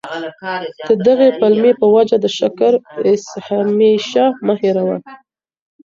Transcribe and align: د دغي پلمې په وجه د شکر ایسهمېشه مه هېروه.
د 0.87 0.89
دغي 1.07 1.29
پلمې 1.39 1.73
په 1.81 1.85
وجه 1.95 2.17
د 2.21 2.25
شکر 2.37 2.73
ایسهمېشه 3.09 4.25
مه 4.45 4.53
هېروه. 4.61 4.97